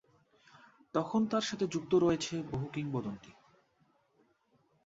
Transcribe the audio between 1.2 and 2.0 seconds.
তার সাথে যুক্ত